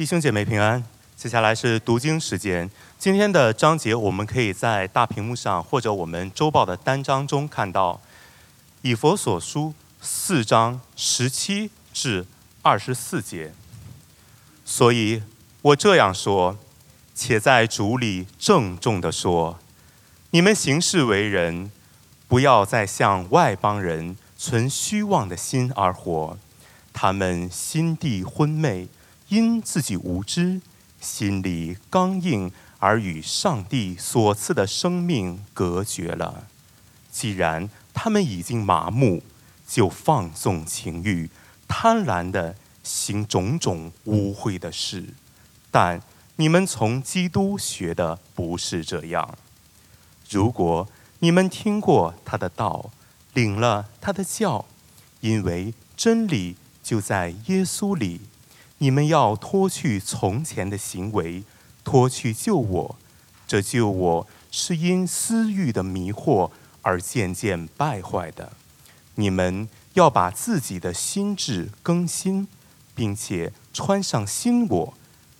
[0.00, 0.82] 弟兄姐妹平安。
[1.14, 2.70] 接下来是读经时间。
[2.98, 7.92] 今天的章节，我们可以在大屏幕上或者我们周报的单章中看到，
[8.80, 9.66] 《以佛所书》
[10.00, 12.24] 四章十七至
[12.62, 13.52] 二十四节。
[14.64, 15.22] 所以
[15.60, 16.56] 我这样说，
[17.14, 19.58] 且在主里郑重地说：
[20.30, 21.70] 你们行事为人，
[22.26, 26.38] 不要再向外邦人存虚妄的心而活。
[26.94, 28.88] 他们心地昏昧，
[29.30, 30.60] 因自己无知。
[31.00, 36.46] 心里刚硬，而与上帝所赐的生命隔绝了。
[37.10, 39.22] 既然他们已经麻木，
[39.66, 41.30] 就放纵情欲，
[41.66, 45.14] 贪婪的行种种污秽的事。
[45.70, 46.02] 但
[46.36, 49.38] 你们从基督学的不是这样。
[50.28, 50.86] 如果
[51.20, 52.90] 你们听过他的道，
[53.32, 54.66] 领了他的教，
[55.20, 58.20] 因为真理就在耶稣里。
[58.82, 61.44] 你们要脱去从前的行为，
[61.84, 62.96] 脱去救我。
[63.46, 66.50] 这救我是因私欲的迷惑
[66.80, 68.52] 而渐渐败坏的。
[69.16, 72.48] 你们要把自己的心智更新，
[72.94, 74.94] 并且穿上新我。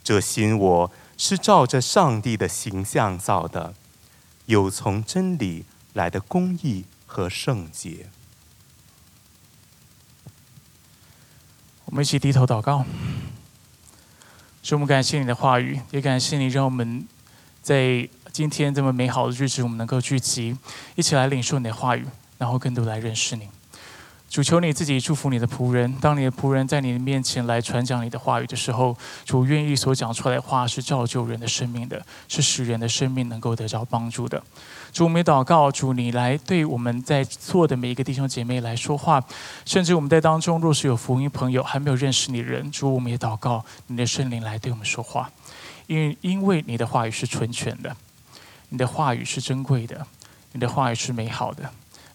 [0.05, 3.75] 这新我是照着上帝的形象造的，
[4.47, 8.11] 有从真理来的公义和圣洁。
[11.91, 12.85] 我们一起低头祷告。
[14.63, 17.05] 主，我们感谢你的话语，也感谢你让我们
[17.61, 20.57] 在今天这么美好的日子，我们能够聚集，
[20.95, 22.07] 一起来领受你的话语，
[22.39, 23.49] 然后更多来认识你。
[24.31, 25.93] 主，求你自己祝福你的仆人。
[26.01, 34.41] 当你的仆人在你的面前来传讲你的话语的时候，主愿意所讲出来的话是造就人的生命的，是使人的生命能够得着帮助的。
[34.93, 39.21] 主，我们祷告，主你来对我们在座的每一个弟兄姐妹来说话，
[39.67, 45.29] 甚至我们在当中若是有福音朋友还没有认识你的人，主我们也祷告你的圣灵来对我们说话，
[45.89, 47.97] 因因为你的话语是纯全的，
[48.69, 50.07] 你的话语是珍贵的，
[50.53, 51.69] 你的话语是美好的，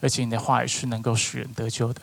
[0.05, 2.01] 而且你的话语是能够使人得救的。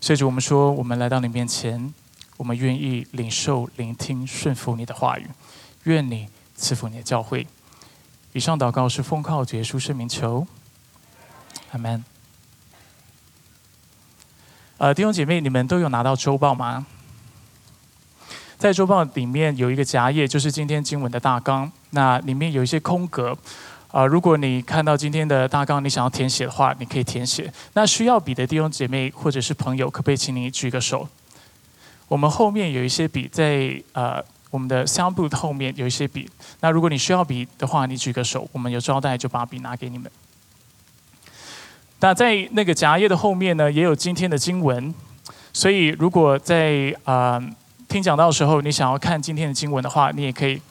[0.00, 1.92] 所以主我们说，我们来到你面前，
[2.38, 5.28] 我们愿意领受、聆听、顺服你的话语，
[5.82, 7.46] 愿你赐福你的教会。
[8.32, 10.46] 以上祷告是奉靠结束圣名求，
[11.72, 12.02] 阿门。
[14.78, 16.86] 呃，弟兄姐妹，你们都有拿到周报吗？
[18.56, 21.70] 在周报里面有一个夹页，就是今天经文的大纲。
[21.90, 23.36] 那里面有一些空格，
[23.94, 27.52] 啊，如果你看到今天的大纲，你想要填写的话，你可以填写。
[27.74, 31.06] 那需要笔的弟兄姐妹或者是朋友，可不可以请你举个手？
[32.08, 34.24] 我们后面有一些笔在呃。
[34.50, 40.08] 我们的相簿后面有一些笔，那如果你需要笔的话，你举个手，我们有招待就把笔拿给你们。
[41.98, 44.94] 那在那个夹页的后面呢，也有今天的经文，
[45.52, 47.42] 所以如果在啊
[47.88, 50.62] 听讲到的时候，你想要看今天的经文的话，你也可以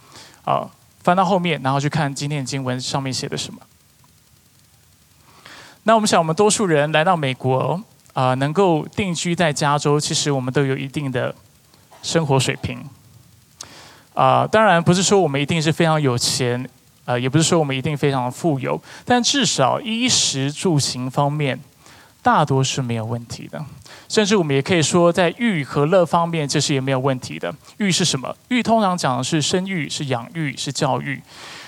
[0.46, 0.66] 啊
[1.04, 3.60] 翻到后面，然后去看今天的经文上面写的什么。
[5.84, 7.82] 那我们想，我们多数人来到美国
[8.14, 11.36] 啊，能够定居在加州，其实我们都有一定的
[12.02, 12.82] 生活水平。
[14.14, 16.70] 啊，当然不是说我们一定是非常有钱，
[17.04, 21.60] 呃，也不是说我们一定非常富有，但至少衣食住行方面，
[22.22, 23.66] 大多是没有问题的。
[24.10, 27.54] 甚至我们也可以说，在育和乐方面，这是也没有问题的。
[27.78, 28.36] 育是什么？
[28.50, 31.22] 育通常讲的是生育、是养育、是教育。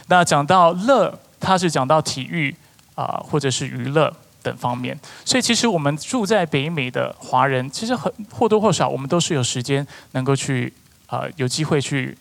[0.08, 2.56] 那讲到乐，它是讲到体育
[2.96, 4.98] 啊，或者是娱乐等方面。
[5.24, 10.72] 所以其实我们住在北美的华人，其实很或多或少，我们都是有时间能够去
[11.08, 12.18] 啊，有机会去。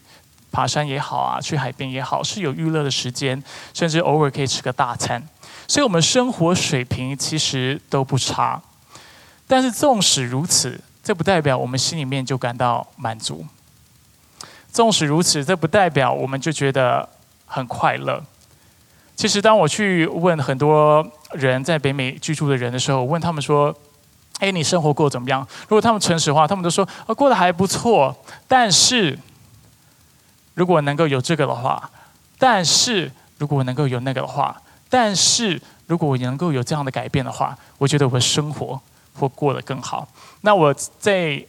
[0.52, 3.42] 爬山也好啊，去海边也好，是有娱乐的时间，
[3.72, 5.20] 甚至偶尔可以吃个大餐，
[5.66, 8.62] 所以我们生活水平其实都不差。
[9.46, 13.44] 但是纵使如此，这不代表我们心里面就感到满足。
[14.72, 17.08] 纵使如此，这不代表我们就觉得
[17.46, 18.22] 很快乐。
[19.16, 23.74] 其实，当我去问很多人在北美居住的人的时候，问他们说
[24.40, 28.16] ：“哎，你生活过怎么样？”如果他们诚实的话，他们都说：“啊，过得还不错。”
[28.48, 29.18] 但是。
[30.56, 31.90] 如果能够有这个的话，
[32.38, 38.80] 但是如果能够有那个的话，但是如果我能够有这样的改变的话，我觉得我的生活
[39.18, 40.06] 或过得更好。
[40.42, 41.42] 那我在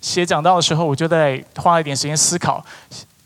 [0.00, 2.64] 写讲道的时候，我就在花一点时间思考，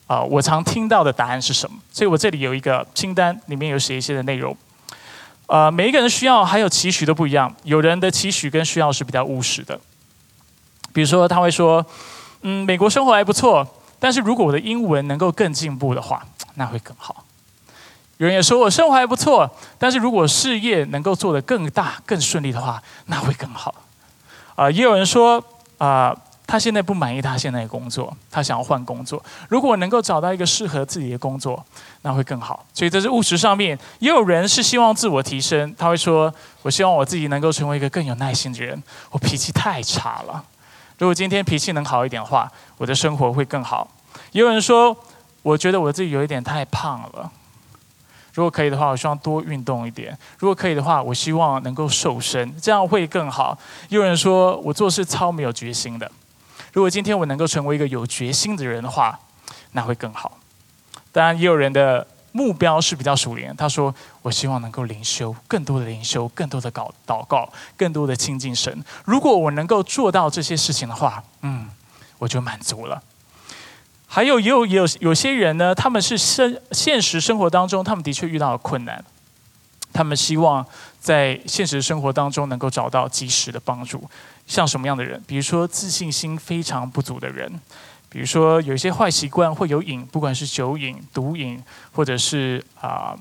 [0.07, 1.79] 啊，我常听到的答案是什么？
[1.93, 4.57] 所以我这里有一个清单，里面有写一些的内容。
[5.47, 9.79] 呃，每一个人需要还有期许都不一样，有人的期许跟需要是比较务实的，
[10.93, 11.85] 比如说他会说，
[12.43, 13.67] 嗯，美国生活还不错。
[13.99, 17.25] 但是如果我的英文能够更进步的话，那会更好。
[18.19, 23.75] 有人也说我生活还不错，但是如果事业能够做得更大、更顺利的话，那会更好。
[24.55, 25.43] 啊，也有人说
[25.77, 26.17] 啊，
[26.47, 29.23] 他现在不满意他现在的工作，他想要换工作。
[29.51, 31.63] 如果能够找到一个适合自己的工作，
[32.03, 32.65] 那会更好。
[32.73, 38.83] 所以这是务实上面，也有人是希望自我提升，他会说：“我希望我自己能够成为一个更有耐心的人。
[39.11, 40.43] 我脾气太差了，
[40.97, 43.87] 如果今天脾气能好一点的话，我的生活会更好。”
[44.33, 44.97] 也有人说
[45.43, 47.31] ：“我觉得我自己有一点太胖了。”
[48.37, 50.17] 如果可以的话，我希望多运动一点。
[50.39, 53.59] 如果可以的话，我希望能够瘦身，这样会更好。
[53.89, 56.11] 也有人说我做事超没有决心的。
[56.75, 59.19] 如果今天我能够成为一个有决心的人的话，
[59.73, 60.37] 那会更好。
[61.11, 63.57] 当然，也有人的目标是比较熟练。
[63.57, 68.85] 他说：“我希望能够灵修，更多的灵修，更多的祷祷告，更多的亲近神。
[69.07, 71.71] 如果我能够做到这些事情的话，嗯，
[72.19, 73.03] 我就满足了。”
[74.07, 79.05] 还有也有也有有些人呢，他们是生现实生活当中，他们的确遇到了困难，
[79.93, 80.65] 他们希望
[81.01, 84.09] 在现实生活当中能够找到及时的帮助。
[84.47, 85.23] 像什么样的人？
[85.27, 87.53] 比如说自信心非常不足的人，
[88.09, 91.63] 比如说有一些坏习惯会有瘾，不管是酒瘾、毒瘾，
[91.93, 93.17] 或者是啊。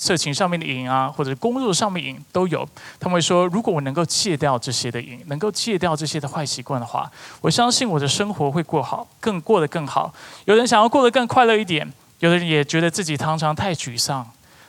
[0.00, 2.66] 色情上面的瘾啊，或者工作上面瘾都有。
[3.00, 7.10] 他们会说，如果我能够戒掉这些的瘾，能够戒掉这些的坏习惯的话，
[7.40, 10.14] 我相信我的生活会过好，更过得更好。
[10.44, 14.24] 有人想要过得更快乐一点，有的人也觉得自己常常太沮丧，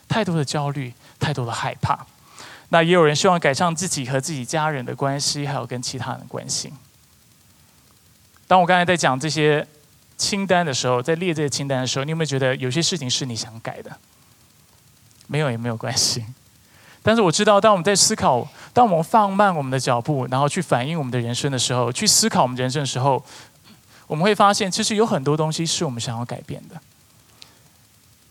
[0.08, 2.04] 太多的焦虑，太多的害怕。
[2.70, 6.72] 那也有人希望改善自己和自己家人的关系，还有跟其他人的关系。
[8.48, 9.64] 当我刚才在讲这些
[10.16, 13.96] 清单的时候，在列这些清单的时候，你有没有觉得有些事情是你想改的？
[15.30, 16.24] 没有也没有关系，
[17.04, 23.24] 但是我知道，当我们在思考，当我们放慢我们的脚步，然后去反映我们的人生的时候，去思考我们人生的时候，
[24.08, 26.80] 我们会发现，其实有很多东西是我们想要改变的。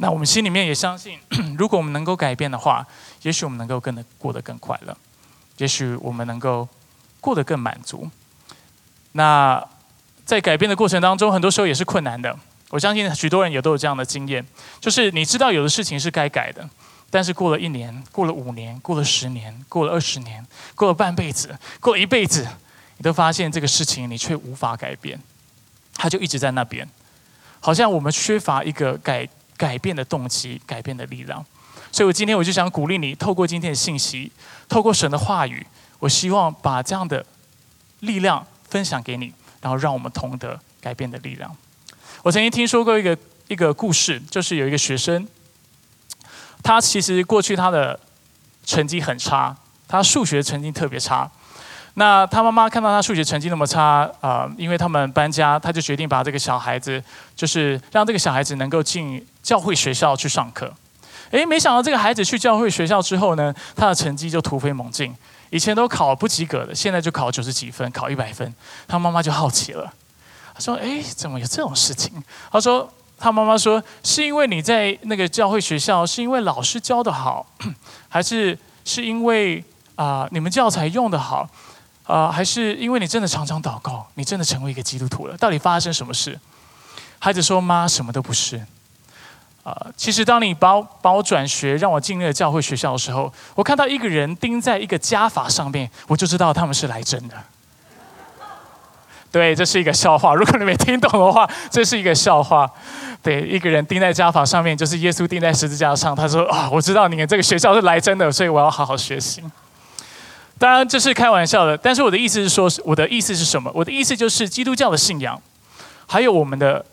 [0.01, 1.17] 那我们心里面也相信，
[1.57, 2.85] 如果我们能够改变的话，
[3.21, 4.95] 也许我们能够更的过得更快乐，
[5.57, 6.67] 也许我们能够
[7.21, 8.09] 过得更满足。
[9.13, 9.65] 那
[10.25, 12.37] 在改变的过程当中，很多时候也是困难的。
[12.69, 14.45] 我相信许多人也都有这样的经验，
[14.79, 16.69] 就是你知道有的事情是该改的。
[17.11, 20.45] 但是过了一年，过了五年，过了十年，过了二十年，
[20.75, 22.47] 过了半辈子，过了一辈子，
[22.97, 25.19] 你都发现这个事情你却无法改变，
[25.95, 26.87] 它就一直在那边，
[27.59, 29.27] 好像我们缺乏一个改
[29.57, 31.43] 改变的动机、改变的力量。
[31.91, 34.31] 所以我今天我就想鼓励你，透过今天的信息，
[34.67, 35.65] 透过神的话语，
[35.97, 37.25] 我希望把这样的
[38.01, 41.57] 力量分享给你，然后让我们同得改变的力量。
[42.21, 43.17] 我曾经听说过一个
[43.47, 45.27] 一个故事，就是有一个学生。
[46.61, 47.99] 他其实过去他的
[48.65, 49.55] 成绩很差，
[49.87, 51.29] 他数学成绩特别差。
[51.95, 57.03] 那他妈妈看到他数学成绩那么差，啊，因为他们搬家，他就决定把这个小孩子，
[57.35, 60.71] 就是让这个小孩子能够进教会学校去上课。
[61.31, 65.13] 诶，没想到这个孩子去教会学校之后呢，他的成绩就突飞猛进。
[65.49, 68.53] 以前都考不及格的，现在就考九十几分，考一百分。
[68.87, 69.91] 他妈妈就好奇了，
[70.53, 72.89] 他说：“诶，怎么有这种事情？”他说。
[73.19, 77.45] 他妈妈说：“是因为你在那个教会学校，是因为老师教的好，
[78.07, 79.63] 还是是因为
[79.95, 81.47] 啊你们教材用的好，
[82.03, 85.37] 啊还是因为你真的常常祷告，你真的成为一个基督徒了？
[85.37, 86.39] 到底发生什么事？”
[87.19, 88.59] 孩子说：“妈，什么都不是。
[89.63, 97.35] 啊，其实当你把我把我转学，让我进那个教会学校的时候，我看到一个人钉在一个加法上面，我就知道他们是来真的。”
[99.31, 100.33] 对，这是一个笑话。
[100.33, 102.69] 如果你没听懂的话，这是一个笑话。
[103.21, 106.15] 对，一个人钉在家法上面，就是耶稣钉在十字架上。
[106.15, 109.43] 他说：“啊，我知道你们这个学校是来真的，所以我要好好学习。”
[110.57, 113.71] 当然这是开玩笑的，但是我的意思是说，我的意思是什么？
[113.75, 115.39] 我的意思就是基督教的信仰，
[116.07, 116.83] 还有我们的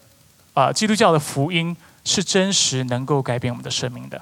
[0.52, 4.20] 啊，基督教的福音是真实，能够改变我们的生命的。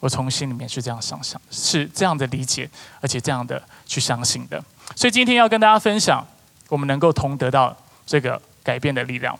[0.00, 4.62] 我从心里面是这样想象，是这样的理解，而且这样的去相信的。
[4.96, 6.26] 所以今天要跟大家分享。
[6.72, 7.76] 我们能够同得到
[8.06, 9.38] 这个改变的力量。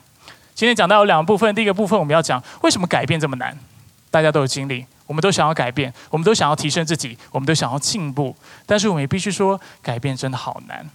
[0.55, 3.59] 今天讲到有两部分，第一个部分我们要讲为什么改变这么难。
[4.11, 8.37] 大家都有经历，我们都想要改变，我们都想要提升自己，我们都想要进步，
[8.67, 10.87] 但是我们也必须说，改变真的好难。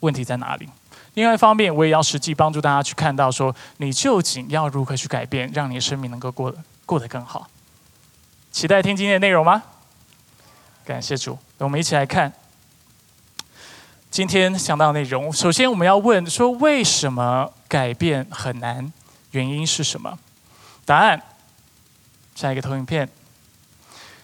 [0.00, 0.68] 问题在哪里？
[1.14, 6.54] 另外一方面，我也要实际帮助大家去看到，说你究竟要如何去改变，让你的生命能够过
[6.84, 7.48] 过得更好。
[8.52, 9.62] 期待听今天的内容吗？
[10.84, 12.30] 感谢主，我们一起来看。
[14.14, 18.92] 今天想到内容，首先我们要问说，为什么改变很难？
[19.32, 20.16] 原因是什么？
[20.84, 21.20] 答案，
[22.36, 23.08] 下一个投影片，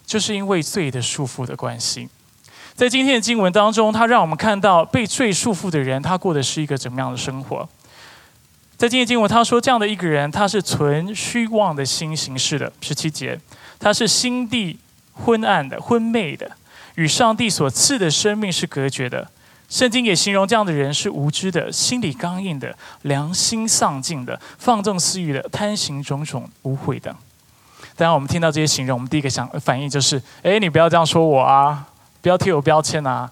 [0.06, 2.08] 就是因为罪的束缚的关系。
[2.76, 7.68] 在今天的经文当中，他让我们看到被罪束缚的人，他过的是一个怎么样的生活？
[8.76, 12.72] 在今天经文，他说这样的一个人，他是存虚妄的心行事的。
[12.80, 13.36] 十七节，
[13.80, 14.78] 他是心地
[15.14, 16.48] 昏暗的、昏昧的，
[16.94, 19.28] 与上帝所赐的生命是隔绝的。
[19.70, 27.14] 圣经也形容这样的人是无知的、心理刚硬的、良心丧尽的、放纵私欲的、贪行种种污秽的。
[27.94, 31.86] 当然，我们听到这些形容，我们第一个想反应就是：哎，你不要这样说我啊，
[32.20, 33.30] 不要贴我标签啊。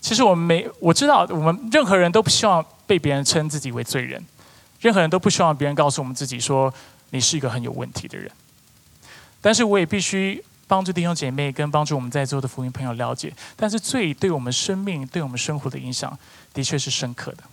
[0.00, 4.20] 其实我们没，我知道我们任何人都不希望被别人称自己为罪人，
[4.80, 6.72] 任何人都不希望别人告诉我们自己说
[7.10, 8.28] 你是一个很有问题的人。
[9.40, 10.44] 但是我也必须。
[10.68, 16.18] 帮助弟兄姐妹跟帮助我们在座的福音朋友了解，但是罪对我们生命、对我们生活的影响，
[16.52, 17.44] 的确是深刻的。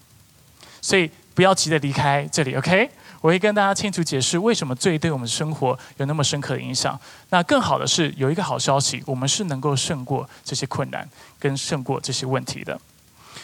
[0.82, 2.90] 所以不要急着离开这里，OK？
[3.22, 7.00] 我会跟大家清楚解释为什么罪对我们生活有那么深刻的影响。
[7.30, 11.08] 那更好的是有一个好消息，我们是能够胜过这些困难，
[11.40, 12.80] 跟胜过这些问题的。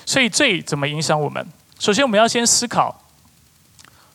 [0.05, 1.47] 所以罪怎么影响我们？
[1.77, 3.03] 首先我们要先思考，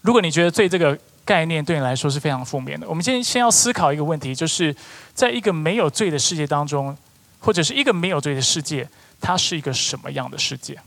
[0.00, 0.98] 如果你觉得罪这个。
[1.24, 2.88] 概念对你来说是非常负面的。
[2.88, 4.74] 我们先先要思考一个问题，就是
[5.14, 6.96] 在一个没有罪的世界当中，
[7.40, 8.88] 或者是一个没有罪的世界，
[9.20, 10.80] 它是一个什么样的世界？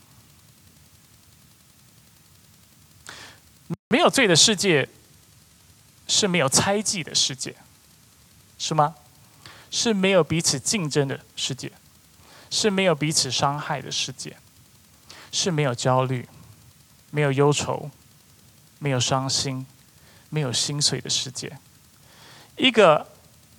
[3.89, 4.87] 没有罪的世界
[6.07, 7.55] 是没有猜忌的世界，
[8.59, 8.95] 是吗？
[9.71, 11.71] 是没有彼此竞争的世界，
[12.49, 14.37] 是没有彼此伤害的世界，
[15.31, 16.27] 是没有焦虑、
[17.11, 17.89] 没有忧愁、
[18.79, 19.65] 没有伤心。
[20.29, 21.57] 没有心碎的世界，
[22.55, 23.07] 一个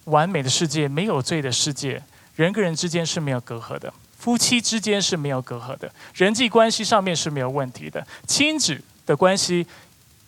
[0.04, 2.02] 完美的世界，没有罪的世界，
[2.34, 9.66] 人跟人之间是没有隔阂的，夫妻之间是没有隔阂的，人际关系上面是没有问题的，亲子的关系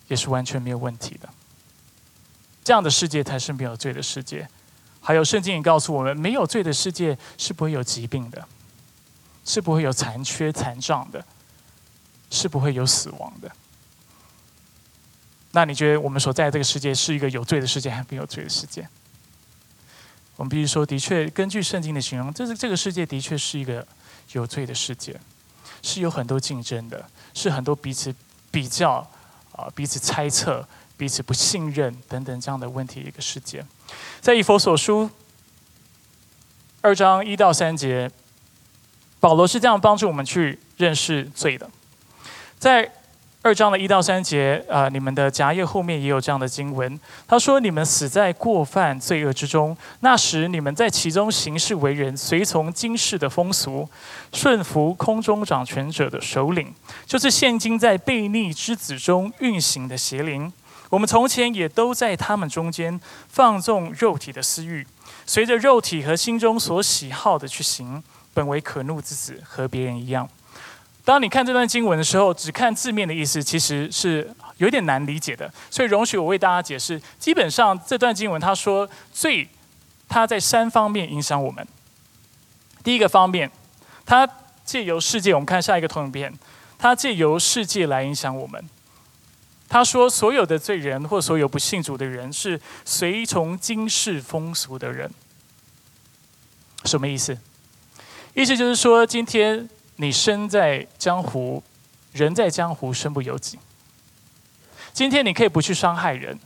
[0.09, 1.29] 也是完全没有问题的。
[2.63, 4.49] 这样的世界才是没有罪的世界。
[5.03, 8.47] 还有圣经也告诉我们，没有罪的世界是不会有疾病的，
[9.47, 11.25] 是不会有残缺残障的，
[12.31, 13.51] 是不会有死亡的。
[15.53, 18.89] 那你觉得我们所在这个世界是一个有罪的世界，还是没有罪的世界？
[20.37, 23.85] 我们必须说，的确，根据圣经的形容，这是这个世界的确是一个
[24.33, 25.19] 有罪的世界，
[25.83, 27.05] 是有很多竞争的，
[27.35, 28.15] 是很多彼此
[28.53, 28.99] 比较
[29.53, 30.67] 啊、彼此猜测、
[30.97, 33.67] 彼此不信任等等这样的问题一个世界。
[34.21, 35.11] 在以佛所书
[36.81, 38.09] 二章一到三节，
[39.19, 41.69] 保罗是这样帮助我们去认识罪的，
[42.57, 42.93] 在。
[43.43, 47.01] 二章的一到三节，啊，你们的夹页后面也有这样的经文。
[47.27, 53.89] 他说：“你们死在过犯罪恶之中，那时你们在其中行事为人，随从今世的风俗，
[54.31, 56.75] 顺服空中掌权者的首领，
[57.07, 60.53] 就是现今在悖逆之子中运行的邪灵。
[60.91, 64.87] 我们从前也都在他们中间放纵肉体的私欲，
[65.25, 68.03] 随着肉体和心中所喜好的去行，
[68.35, 70.29] 本为可怒之子，和别人一样。”
[71.03, 75.53] 当你看这段经文的时候，只看字面的意思，其实是有点难理解的。
[75.71, 77.01] 所以，容许我为大家解释。
[77.19, 79.49] 基本上，这段经文他说罪，
[80.09, 81.67] 它在三方面影响我们。
[82.85, 83.51] 第一个方面，
[84.05, 84.29] 它
[84.65, 86.33] 借由世界，我们看下一个投影片，
[86.79, 88.63] 它借由世界来影响我们。
[89.69, 95.11] 他说，所有的罪人或所有不信主的人，是随从今世风俗的人。
[96.85, 97.39] 什么意思？
[98.35, 99.69] 意思就是说，今天。
[100.01, 101.63] 你身在江湖，
[102.13, 103.59] 人在江湖，身不由己。
[104.95, 106.39] 今天你可以不去伤害人，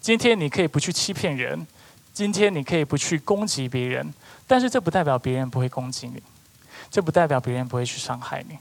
[0.00, 1.66] 今天你可以不去欺骗人，
[2.14, 4.14] 今天你可以不去攻击别人，
[4.46, 6.22] 但是这不代表别人不会攻击你，
[6.90, 8.56] 这不代表别人不会去伤害你，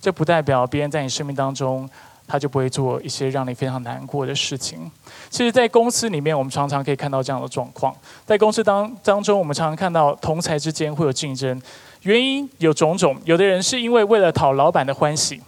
[0.00, 1.88] 这不代表别人在你生命当中
[2.26, 4.90] 他就不会做一些让你非常难过的事情。
[5.30, 7.94] 其实，在公司里面，我们常常可以看到这样的状况，
[8.26, 11.62] 在公司当当中，我们常常看到同才之间会有竞争。
[12.02, 15.40] 原因有种种，有的人是因为为了讨老板的欢喜，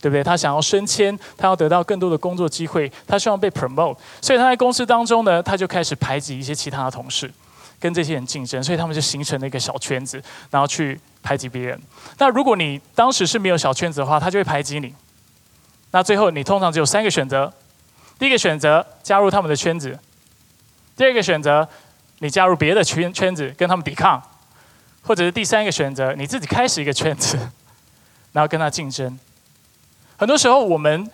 [0.00, 0.24] 对不对？
[0.24, 7.30] 他想要升迁，他要得到更多的工作机会，他希望被 promote，所以他在公司当中呢，他就开始排挤一些其他的同事，
[7.78, 11.78] 跟这些人竞争，所以他们就形成了一个小圈子，然后去排挤别人。
[12.16, 14.94] 那如果你当时是没有小圈子的话，他就会排挤你。
[15.90, 17.52] 那最后你通常只有三个选择：
[18.18, 19.90] 第一个选择加入他们的圈子；
[20.96, 21.68] 第二个选择
[22.20, 24.22] 你加入别的圈圈子跟他们抵抗。
[25.02, 27.38] 或者是第三个选择，你自己开始一个圈子，
[28.32, 29.18] 然后跟他竞争。
[30.16, 31.10] 很多时候，我们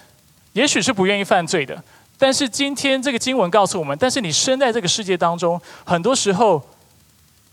[0.53, 1.83] 也许是不愿意犯罪的，
[2.19, 6.63] 但是今天这个经文告诉我们：，但是你生在这个世界当中，很多时候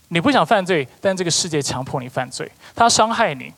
[0.08, 3.52] 你不想犯罪，但这个世界强迫你犯罪，他伤害你，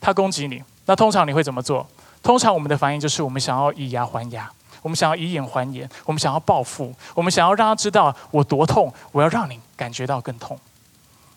[0.00, 1.86] 他攻击你，那通常你会怎么做？
[2.22, 4.50] 通常我们的反应就是：我们想要以牙还牙，
[4.82, 10.58] 我们想要以眼还眼，我们想要报复，我们想要让他知道我多痛，我要让你感觉到更痛。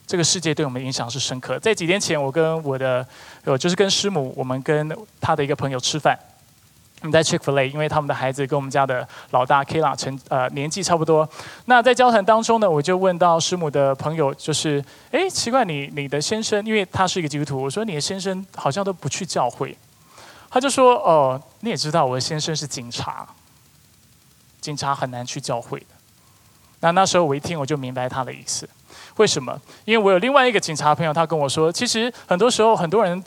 [0.08, 1.60] 这个世界对我们影响是深刻。
[1.60, 3.06] 在几天前，我跟我的，
[3.44, 6.18] 呃，就是跟师母，我们跟他的一个朋友吃饭，
[7.02, 11.28] 我们在 Chick Fil A，因为他们的孩子跟我们家的老大 Kla 成呃年纪差不多。
[11.66, 19.78] 那在交谈当中呢，我就问到师母的朋友，就是哎，奇怪，你你的先生，因为他是一个基督徒，我说你的先生好像都不去教会。
[20.50, 23.28] 他就说哦，你也知道我的先生是警察，
[24.62, 25.88] 警察很难去教会的。
[26.80, 28.68] 那那时候我一听，我就明白他的意思。
[29.18, 29.60] 为什么？
[29.86, 33.24] 因为我有另外一个警察朋友，他跟我说，其实很多时候很多人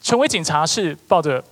[0.00, 1.42] 成为警察是抱着。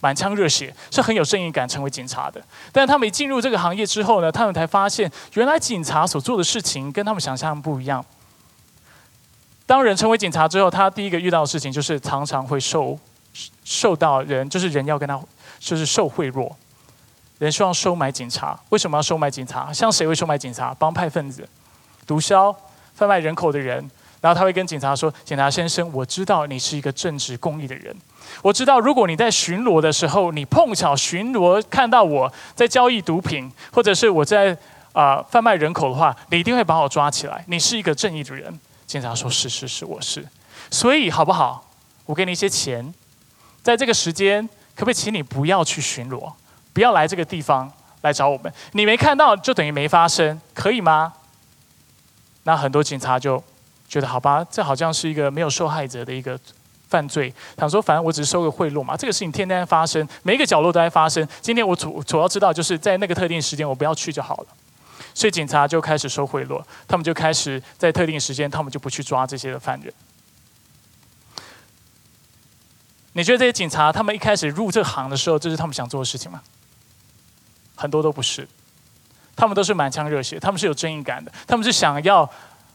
[0.00, 2.40] 满腔热血是很有正义感，成为警察的。
[2.70, 8.04] 但他们一进入这个行业之后呢，他们才发现，原来警察所做的事情跟他们想象不一样。
[9.66, 12.96] 当人成为警察之后，他第一个遇到的事情就是常常会受
[13.64, 15.20] 受到人，就是人要跟他
[15.58, 16.48] 就是受贿赂，
[17.40, 18.56] 人希望收买警察。
[18.68, 19.72] 为什么要收买警察？
[19.72, 20.72] 像谁会收买警察？
[20.78, 21.48] 帮派分子、
[22.06, 22.54] 毒枭、
[22.98, 23.90] 贩卖人口的人。
[24.20, 27.94] 然后他会跟警察说：“警察先生，我知道你是一个正直公义的人。”
[28.42, 34.58] 我知道，如果你在巡逻的时候，你碰巧巡逻看到我在交易毒品，或者是我在
[34.92, 37.44] 啊贩卖人口的话，你一定会把我抓起来。
[37.46, 38.52] 你是一个正义的人。
[38.88, 40.26] 警察说：“是是是，我是。”
[40.68, 41.64] 所以好不好？
[42.04, 42.92] 我给你一些钱，
[43.62, 46.32] 在这个时间，可不可以请你不要去巡逻，
[46.72, 48.52] 不要来这个地方来找我们？
[48.72, 51.12] 你没看到，就等于没发生，可以吗？
[52.48, 53.42] 那很多警察就
[53.86, 56.40] 觉得好吧，这好像是一个没有受害者的一个。
[56.88, 61.28] 犯罪，想说反正我只是收个贿赂嘛，这个事情天天发生，每一个角落都在发生。
[61.42, 64.46] 今天我主主要知道就是在那个特定时间我不要去就好了，
[65.12, 69.92] 所以警察就开始收贿赂，他们就开始在特定时间，他们就不去抓这些的犯人。
[73.12, 76.40] 你觉得这些警察他们一开始入这行的时候，这是他们想做的事情吗？
[77.76, 78.48] 很多都不是，
[79.38, 82.28] 他们都是满腔热血，他们是有正义感的，他们是想要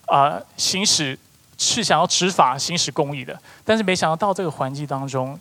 [0.08, 1.16] 啊行使。
[1.56, 5.40] 是想要执法、行使公义的，但是没想到到这个环境当中，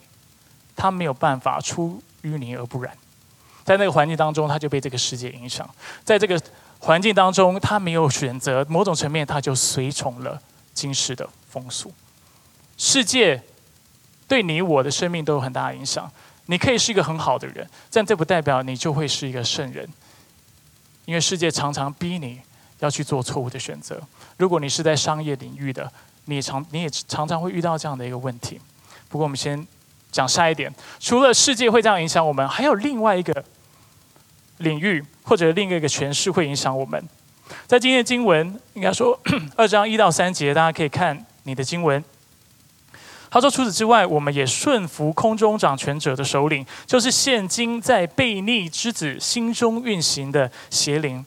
[0.76, 2.93] 他没有办法出淤泥而不染。
[3.64, 5.67] 在那个环境当中，他就被这个世界影响；
[6.05, 6.41] 在这个
[6.81, 10.41] 环境当中，他没有选择，某种层面他就随从了
[10.75, 11.91] 今世的风俗。
[12.76, 13.43] 世界
[14.29, 16.09] 对你我的生命都有很大影响。
[16.47, 19.88] 你可以是一个很好的人，但这不代表你就会是一个圣人，
[21.04, 22.40] 因为世界常常逼你。
[22.82, 24.03] 要去做错误的选择。
[24.37, 25.88] 如果你是在商业领域的，
[26.24, 28.61] 你常你也常常会遇到这样的一个问题。
[29.09, 29.64] 不过我们先
[30.11, 33.44] 讲下一点，除了世界会这样影响我们，还有另外一个
[34.57, 37.00] 领域或者另一个诠释会影响我们。
[37.68, 39.16] 在今天的经文，应该说
[39.55, 42.03] 二章一到三节，大家可以看你的经文。
[43.33, 51.25] 他说：“除此之外，我们也顺服空中掌权者的首领，就是现今在悖逆之子心中运行的邪灵。”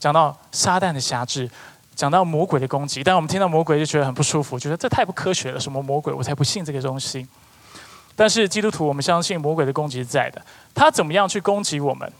[0.00, 1.48] 讲到撒旦的辖制，
[1.94, 5.60] 讲到魔鬼的攻击，但我们听到魔鬼就觉得很不舒服，觉得这太不科学了。
[5.60, 6.12] 什么魔鬼？
[6.12, 7.24] 我才不信这个东西。
[8.16, 10.44] 但是基督徒，我们相信魔鬼的攻击是在的。
[10.74, 12.12] 他怎么样去攻击我们？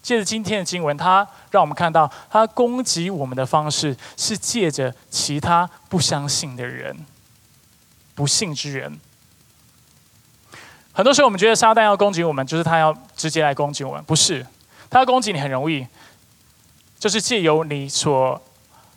[0.00, 6.94] 借着今天的经文，他让我们看到，他攻击我们的方式是借着其他不相信的人、
[8.14, 8.98] 不幸之人。
[10.92, 14.46] 很多时候，我们觉得撒旦要攻击我们，就是他要直接来攻击我们，不是？
[14.88, 15.86] 他要攻击你很容易。
[16.96, 18.40] 就是借由你所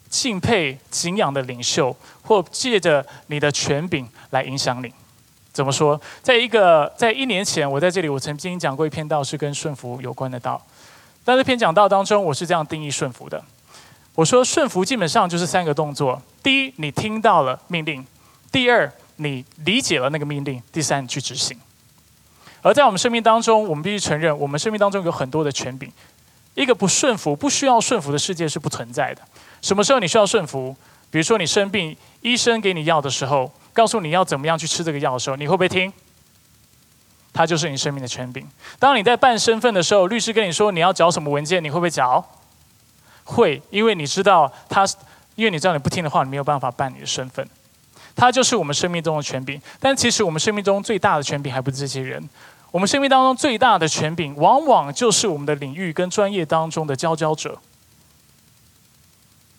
[0.09, 4.93] 敬佩、敬仰的领袖，或借着你的权柄来影响你。
[5.51, 5.99] 怎么说？
[6.21, 10.61] 在一个在一年前，我在这里，我曾经讲过一篇道，是跟顺服有关的道。
[11.25, 13.43] 在这篇讲道当中，我是这样定义顺服的：
[14.15, 16.21] 我说顺服基本上就是三个动作。
[16.41, 18.01] 第一，你听到了命令；
[18.49, 21.59] 第二，你理解了那个命令；第三，你去执行。
[22.61, 25.91] 而在我们生命当中，我们必须承认，我们生命当中有很多的权柄。
[26.55, 29.21] 一个不顺服、不需要顺服的世界是不存在的。
[29.61, 30.75] 什么时候你需要顺服？
[31.11, 35.93] 比如说你生病，医生给你药的时候，告诉你要怎么样去吃这个药的时候，你会不会听？
[37.31, 38.45] 它就是你生命的权柄。
[38.79, 42.25] 当你在办身份的时候，律师跟你说你要缴什么文件，你会不会缴？
[43.23, 44.83] 会，因为你知道他，
[45.35, 47.47] 因为你知道你不听的话，你没有办法办你的身份。
[48.17, 49.61] 他就是我们生命中的权柄。
[49.79, 52.27] 但其实我们生命中最大的权柄还不是这些人。
[52.69, 57.57] 我们生命当中最大的权柄，往往就是我们的领域跟专业当中的佼佼者。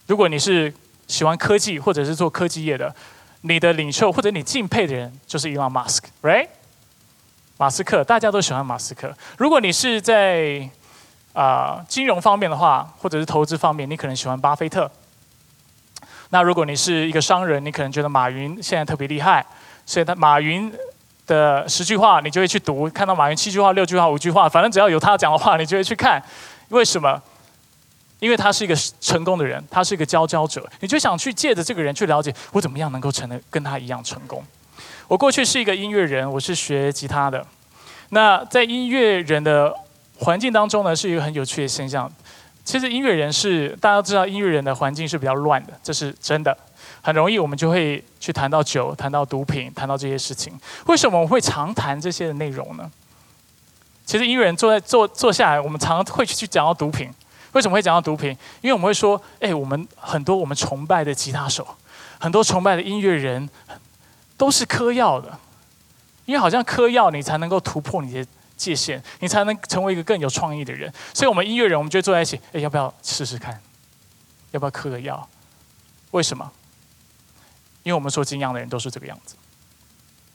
[0.07, 0.73] 如果你是
[1.07, 2.95] 喜欢科技或者是做科技业的，
[3.41, 6.49] 你的领袖或者你敬佩的人就是 Elon Musk，right？
[7.57, 9.13] 马斯克，大家都喜欢马斯克。
[9.37, 10.69] 如果你是在
[11.33, 14.91] 啊金融方面的话，或者是投资方面，你可能喜欢巴菲特。
[16.31, 19.45] 那如果你是一个商人，你可能觉得马云现在特别厉害，
[19.87, 20.73] 所以他马云。
[21.29, 26.23] 的十句话，你就会去读；看到马云七句话、六句话、五句话，反正只要有他讲的话，你就会去看。
[26.71, 27.21] 为什么？
[28.19, 34.43] 因为他是一个成功的人，他是一个佼佼者，你就想去借着这个人去了解我怎么样能够成的跟他一样成功。
[35.07, 37.47] 我过去是一个音乐人，我是学吉他的。
[38.09, 39.75] 那在音乐人的
[40.21, 42.11] 环境当中呢，是一个很有趣的现象。
[42.69, 46.55] 其实音乐人是大家都知道，音乐人的环境是比较乱的，这是真的。
[47.01, 50.53] 很容易我们就会去谈到酒、谈到毒品、谈到这些事情。
[50.85, 52.91] 为什么我们会常谈这些的内容呢？
[54.05, 57.09] 其实音乐人坐在坐坐下来，我们常会去讲到毒品。
[57.53, 58.37] 为什么会讲到毒品？
[58.61, 61.67] 因为我们会说，哎，我们很多我们崇拜的吉他手，
[62.19, 63.49] 很多崇拜的音乐人，
[64.37, 65.39] 都是嗑药的。
[66.27, 68.27] 因为好像嗑药，你才能够突破你的。
[68.59, 70.93] 界限，你才能成为一个更有创意的人。
[71.15, 73.59] 所以，我们音乐人，我们就坐在一起，哎，要不要试试看？
[74.51, 75.27] 要不要嗑个药？
[76.11, 76.51] 为什么？
[77.85, 79.37] 因为我们说金阳的人都是这个样子，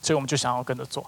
[0.01, 1.05] 所以我们就想要跟着做。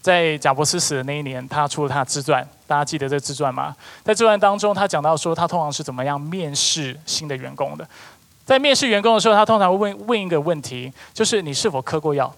[0.00, 3.74] 在贾伯斯死的那一年，他出了他的自传，大家记得这自传吗？
[4.04, 7.86] 在自传当中，他讲到说，他通常是怎么样面试新的员工的。
[8.44, 12.32] 在面试员工的时候，他通常会问问一个问题，就是你是否嗑过药？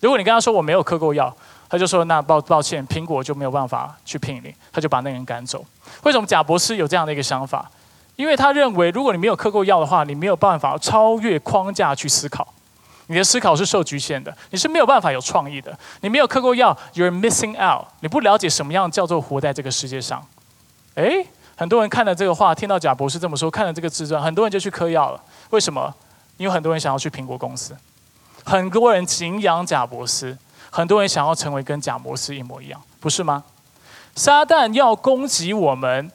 [0.00, 1.34] 如果你跟他说我没有嗑过药，
[1.68, 5.64] 他就说那抱抱歉，苹果就没有办法去聘你，他就把那个人赶走。
[6.04, 7.70] 为什么贾博士有这样的一个想法？
[8.16, 12.46] 因为他认为，如果你没有嗑过药的话，你没有办法超越框架去思考，
[13.06, 15.76] 你的思考是受局限的，你是没有办法有创意的。
[16.00, 20.24] 你没有嗑过药，you're missing out，你不了解什么样叫做活在这个世界上。
[20.94, 21.24] 诶，
[21.56, 25.20] 很多人看了这个话，听到贾博士这么说，看了这个自传，很多人就去嗑药了。
[25.50, 25.94] 为什么？
[26.38, 27.76] 因为很多人想要去苹果公司。
[28.44, 30.36] 很多人敬仰贾伯斯，
[30.70, 33.44] 很多人想要成为跟贾伯斯一模一样，不是吗？
[34.14, 36.10] 撒旦要攻击我们，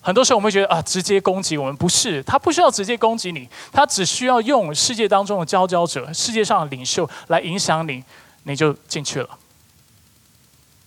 [0.00, 8.04] 很多时候我们会觉得啊，直接攻击我们不是，他不需要直接攻击你，他只需要用世界当中的佼佼者、世界上的领袖来影响你，
[8.44, 9.28] 你就进去了。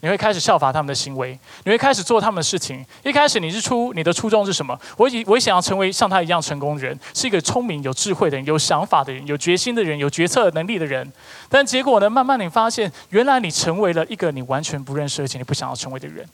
[0.02, 2.86] 你会开始效法他们的行为，你会开始做他们的事情。
[3.04, 4.80] 一开始你是出你的初衷是什么？
[4.98, 11.12] 我以我想要成为像他一样成功的人，是一个聪明、有智慧的人、有想法的人、有决心的人、有决策能力的人。
[11.50, 12.08] 但结果呢？
[12.08, 16.28] 慢慢你发现，原来你成为了一个你完全不认识而且你不想要成为的人。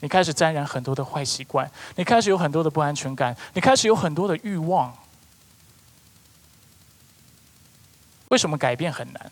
[0.00, 4.92] 你开始沾染很多的坏习惯，你开始有很多的不安全感，你开始有很多的欲望。
[8.28, 9.30] 为什么改变很难？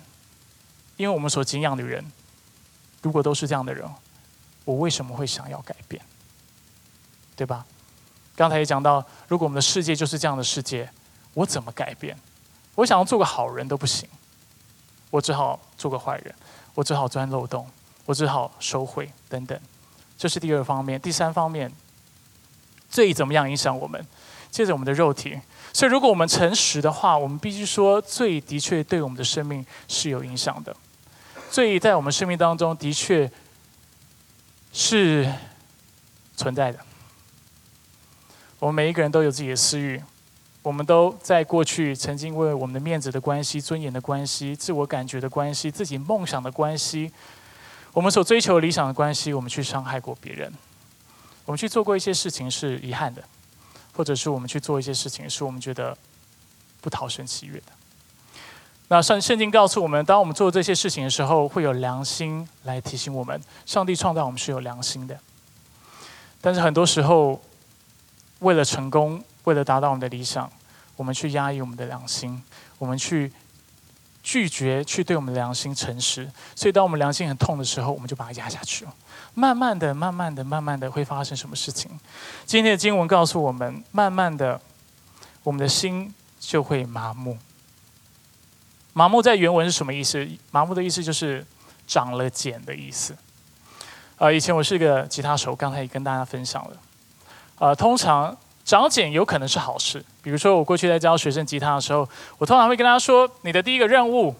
[0.99, 2.05] 因为我们所敬仰的人。
[3.03, 3.89] 如果都是这样的人，
[4.65, 6.03] 我为什么会想要改变？
[7.37, 7.65] 对吧？
[8.37, 10.91] 刚才也讲到，如果我们的世界就是这样的世界，
[11.35, 12.17] 我怎么改变？
[12.75, 14.09] 我想要做个好人都不行，
[15.11, 16.35] 我只好做个坏人，
[16.75, 17.67] 我只好钻漏洞，
[18.07, 19.59] 我只好收回等等。
[20.17, 21.01] 这是第二方面。
[21.01, 21.73] 第三方面，
[22.91, 24.07] 罪怎么样影响我们？
[24.51, 25.41] 借着我们的肉体。
[25.73, 30.77] 所以，如果我们诚实的话，我们必须说，罪的确对我们的生命是有影响的。
[31.51, 33.31] 罪在我们生命当中的确
[34.73, 35.31] 是
[36.37, 36.79] 存在的。
[38.61, 40.01] 我们每一个人都有自己的私欲，
[40.63, 47.11] 我们都在过去曾经为我们的面子的关系、尊严的关系、自我感觉的关系、自己梦想的关系，
[47.93, 50.53] 我们所追求理想的关系，我们去伤害过别人。
[51.47, 53.25] 我们去做过一些事情是遗憾的，
[53.97, 55.99] 或者是我们去做一些事情是我们觉得
[56.81, 57.80] 不讨神喜悦的。
[58.93, 65.17] 那圣圣经告诉我们，当我们做这些事情的时候，会有良心来提醒我们，上帝创造我们是有良心的。
[66.41, 67.41] 但是很多时候，
[68.41, 70.51] 为了成功，为了达到我们的理想，
[70.97, 72.43] 我们去压抑我们的良心，
[72.79, 73.33] 我们去
[74.25, 76.29] 拒绝去对我们的良心诚实。
[76.57, 78.93] 所以，当我们良心很痛的时候，我们就把它压下去了。
[79.35, 81.89] 慢慢的、慢慢的、慢慢的，会发生什么事情？
[82.45, 84.61] 今天的经文告诉我们，慢慢的，
[85.45, 87.39] 我们的心就会麻木。
[89.01, 90.29] 麻木在原文是什么意思？
[90.51, 91.43] 麻木的意思就是
[91.87, 93.17] 长了茧的意思。
[94.19, 96.77] 呃，以前我是一个吉他手，刚才也跟大家分享了。
[97.59, 100.05] 呃，通常长茧有可能是好事。
[100.21, 104.37] 比如说，我过去在教学生吉他的时候，我通常会跟他说：“你的第一个任务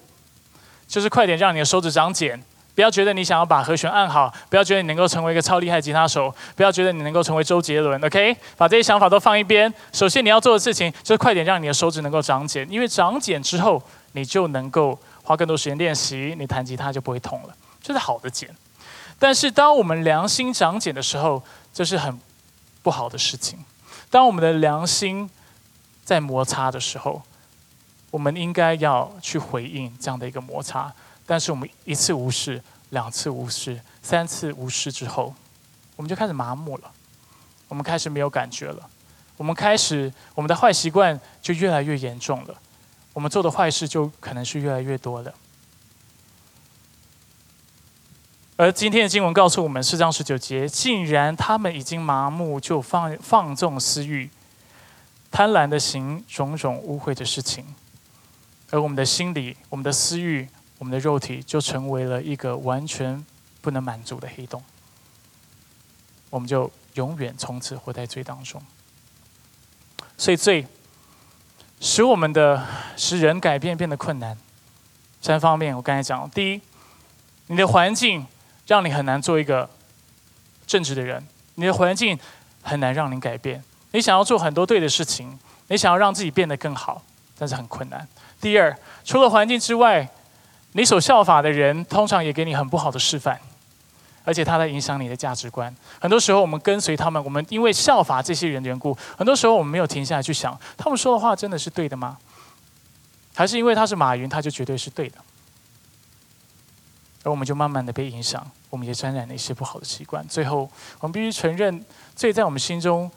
[0.87, 2.39] 就是快点让你的手指长茧，
[2.75, 7.99] 不要觉得你想要把和弦按好，不要觉得你能够成为一个超厉害吉他手，不要觉得你能够成为周杰伦。
[8.05, 9.73] ”OK，把这些想法都放一边。
[9.91, 13.83] 首先你要做的事情就是快点让你的手指能够长茧，因为长茧之后。
[14.13, 18.49] 你就能够花更多时间练习，你弹吉他就不会痛了，这是好的茧。
[19.19, 21.43] 但是当我们良心长茧的时候，
[21.73, 22.19] 这是很
[22.83, 23.59] 不好的事情。
[24.11, 25.29] 当我们的良心
[26.05, 27.23] 在摩擦的时候，
[28.11, 30.93] 我们应该要去回应这样的一个摩擦。
[31.27, 35.33] 但是我们一次无视，两次无视，三次无视之后，
[35.95, 36.91] 我们就开始麻木了，
[37.69, 38.89] 我们开始没有感觉了，
[39.37, 42.55] 我们开始我们的坏习惯就越来越严重了。
[43.13, 45.35] 我们做的坏事就可能是越来越多的。
[48.57, 54.29] 而今天的经文告诉我们，四章十九节，竟然他们已经麻木，就放放纵私欲，
[55.31, 57.65] 贪婪的行种种污秽的事情。
[58.71, 60.47] 而我们的心里，我们的私欲，
[60.79, 63.25] 我们的肉体就成为了一个完全
[63.63, 64.63] 不能满足的黑洞，
[66.29, 68.63] 我们就永远从此活在罪当中。
[70.19, 70.67] 所以罪
[71.81, 72.63] 使我们的
[72.95, 74.37] 使人改变变得困难。
[75.23, 76.61] 三方面，我刚才讲，第一，
[77.47, 78.27] 你的环境
[78.67, 79.69] 让你很难做一个
[80.67, 82.19] 正直的人，你的环境
[82.63, 83.63] 很难让你改变。
[83.93, 85.39] 你想要做很多对的事情，
[85.69, 87.03] 你想要让自己变得更好，
[87.39, 88.07] 但是很困难。
[88.41, 90.07] 第二，除了环境之外，
[90.73, 93.41] 你所效法的人通常也给你很不好的示范，
[94.25, 95.75] 而且他在影响你的价值观。
[96.01, 102.19] 很多时候，我们跟随他们，我们因为效法这些人的缘故，很多时候我们没有停下来去想，他们说的话真的是对的吗？
[103.35, 105.19] 还是因为他是马云，他就绝对是对的，
[107.23, 110.27] 而我们就慢慢的被影响，我们也沾染了一些不好的习惯。
[110.29, 111.83] 最后，我们必须承认，
[112.15, 113.11] 罪在我们心中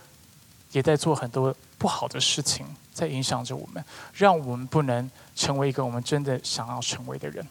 [0.72, 7.46] 也在做很多不好的事情，在影响着我们，让我们不能成为一个我们真的想要成为的人。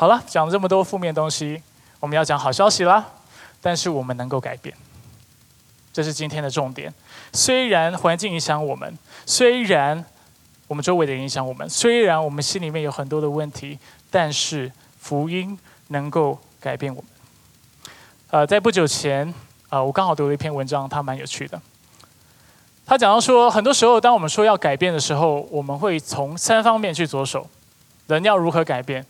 [0.00, 1.62] 好了，讲了这么多负面东西，
[1.98, 3.04] 我们要讲好消息啦。
[3.60, 4.74] 但是我们能够改变，
[5.92, 6.90] 这是今天的重点。
[7.34, 10.02] 虽然环境影响我们，虽然
[10.68, 13.78] 我们周围的影响我们，虽然我们心里面有很多的问题，
[14.10, 15.58] 但是福音
[15.88, 17.10] 能够改变我们。
[18.30, 19.34] 呃，在不久前，
[19.68, 21.60] 啊，我刚好读了一篇文章，它蛮有趣的。
[22.86, 27.46] 他讲到说，很多时候，当我们说要改变的时候，我们会从三方面去着手。
[28.06, 29.04] 人要如何改变？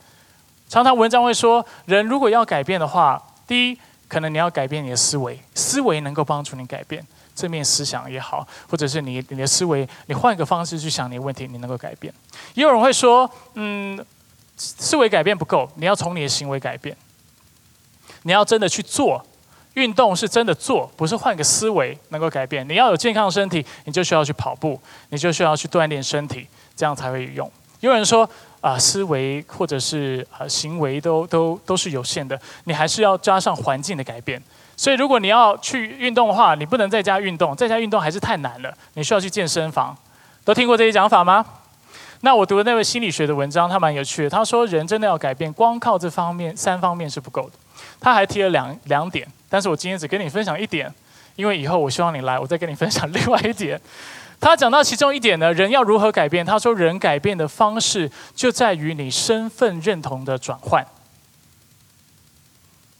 [0.70, 7.04] 常常文章会说，人如果要改变的话，第一，可能你要改变你的思维，思维能够帮助你改变。
[7.34, 12.14] 正面思想也好，或者是你你的思维，你换一个方式去想你的问题，你能够改变。
[12.54, 13.98] 也有人会说，嗯，
[14.56, 16.96] 思维改变不够，你要从你的行为改变。
[18.22, 19.20] 你要真的去做
[19.74, 22.68] 运动，是真的做，不是换个思维能够改变。
[22.68, 27.52] 你要有健康的身体，你就需要去跑步，你就需要去锻炼身体，这样才会有用。
[27.80, 28.28] 有人说
[28.60, 34.42] 啊，思维或者是呃行为都都都是有限的，你还是要加上环境的改变。
[34.76, 38.72] 所以，如果你要去运动的话，你不能在家运动，在家运动还是太难了。
[38.94, 39.96] 你需要去健身房。
[40.42, 41.44] 都听过这些讲法吗？
[42.22, 44.30] 那我读的那位心理学的文章，他蛮有趣的。
[44.30, 47.52] 他说，人真的要改变，光靠这方面三方面是不够的。
[48.00, 50.90] 他还提了两两点，但是我今天只跟你分享一点，
[51.36, 53.78] 因为以后我希望你来，我再跟你分享另外一点。
[54.40, 56.44] 他讲到其中一点呢，人要如何改变？
[56.44, 60.84] 他说，人改变的方式就在于你身份认同的转换。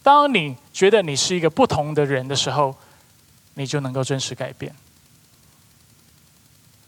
[0.02, 2.74] 当你觉得你是一个不同的人的时候，
[3.54, 4.74] 你就能够真实改变。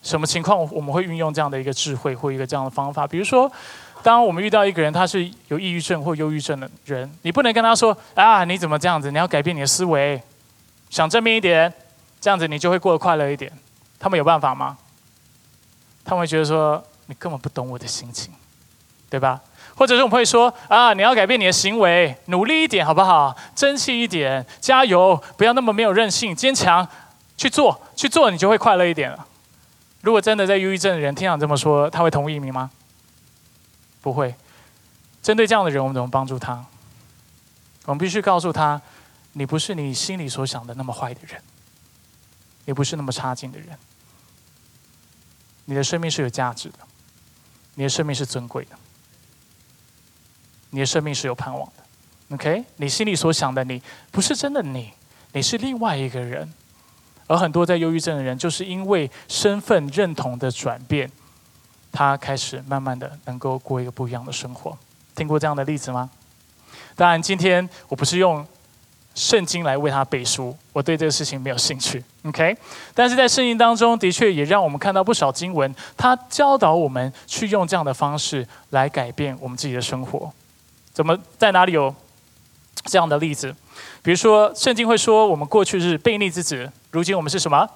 [0.02, 3.06] 什么情况我们会运用这样的一个智慧或一个这样的方法？
[3.06, 3.50] 比如说，
[4.02, 9.10] 当我们遇到一个人他是有抑郁症或忧郁症的人，你不能跟他说：“啊，你怎么这样子？
[9.10, 10.20] 你要改变你的思维，
[10.90, 11.72] 想正面一点，
[12.20, 13.50] 这样子你就会过得快乐一点。”
[14.02, 14.76] 他们有办法吗？
[16.04, 18.32] 他们会觉得说：“你根本不懂我的心情，
[19.08, 19.40] 对吧？”
[19.76, 23.36] 或者是我们会说啊，你要改变你的行为，努力一点好不好？
[23.54, 26.86] 争气一点，加油，不要那么没有韧性，坚强，
[27.36, 29.24] 去做，去做，你就会快乐一点了。
[30.00, 32.72] 如果真的在忧郁症的人听到这么说，他会同意你吗？
[34.00, 34.34] 不会。
[35.22, 36.64] 针对这样的人，我们怎么帮助他？
[37.84, 38.82] 我们必须告诉他，
[39.34, 41.40] 你不是你心里所想的那么坏的人，
[42.64, 43.78] 也不是那么差劲的人。
[45.64, 46.78] 你的生命是有价值的，
[47.74, 48.70] 你的生命是尊贵的。
[50.70, 52.64] 你的生命是有盼望的，OK？
[52.76, 54.90] 你心里所想的你不是真的你，
[55.32, 56.50] 你是另外一个人。
[57.26, 61.10] 而很多在忧郁症的人，就是因为身份认同的转变，
[61.92, 64.76] 他开始慢慢的能够过一个不一样的生活。
[65.14, 66.10] 听过这样的例子吗？
[66.96, 68.46] 当然，今天我不是用
[69.14, 72.56] 圣经来为他背书，我对这个事情没有兴趣，OK？
[72.94, 80.32] 但是在圣经当中的确也让我们看到不少经文，他教导我们去用这样的方式来改变我们自己的生活。
[80.92, 81.94] 怎么在哪里有
[82.84, 83.54] 这样的例子？
[84.02, 87.68] 比如说，圣经会说我们过去是悖逆之子，如今我们是什么？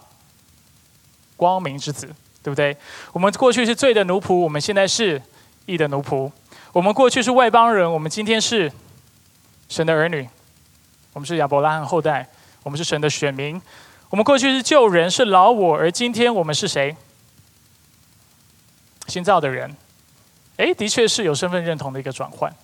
[1.37, 2.07] 光明之子，
[2.43, 2.77] 对不对？
[3.13, 5.21] 我们过去是罪的奴仆，我们现在是
[5.67, 6.31] 义的奴仆。
[6.73, 8.73] 我们过去是外邦人，我们今天是
[9.69, 10.27] 神的儿女。
[11.17, 12.29] 我们是亚伯拉罕后代，
[12.63, 13.59] 我们是神的选民。
[14.11, 16.95] 我们过去是旧人，是老我，而今天我们是谁？
[19.07, 19.75] 新造的人。
[20.59, 22.55] 哎，的确是有身份认同的一个转换。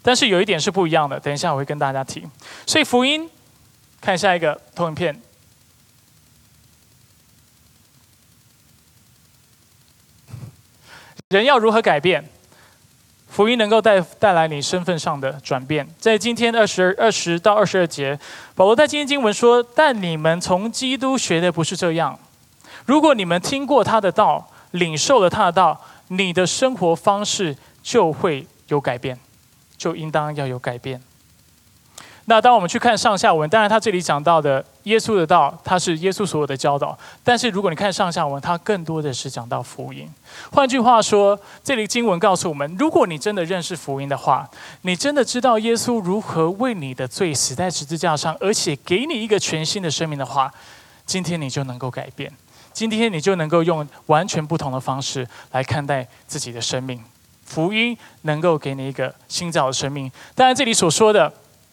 [0.00, 2.24] 但是有一点是不一样的，等一下我会跟大家提。
[2.68, 3.28] 所以福音，
[4.00, 5.20] 看下一个投影片。
[11.30, 12.30] 人要如何改变？
[13.32, 15.88] 福音能够带带来你身份上的转变。
[15.98, 18.18] 在今天二十二十到二十二节，
[18.54, 22.18] 保罗在今天经文说：“但你们从基督学的不是这样。
[22.84, 29.18] 如果你们听过他的道，领受了他的道，你的生活方式。”就会有改变，
[29.76, 31.02] 就应当要有改变。
[32.26, 36.96] 那当我们去看上下文，当然他这里讲到的耶稣的道，他是耶稣所有的教导。
[37.24, 40.08] 但是如果你看上下文，他更多的是讲到福音。
[40.52, 44.48] 换句话说，这里经文告诉我们：如果你真的认识福音的话，
[44.82, 50.48] 你真的知道耶稣如何为你的罪死在十字架上，而且给你一个全新的生命的话，
[51.04, 52.32] 今天你就能够改变。
[52.72, 57.02] 今天你就能够用完全不同的方式来看待自己的生命。
[57.44, 60.10] 福音能够给你一个新造的生命。
[60.36, 61.32] 当然，这里所说的。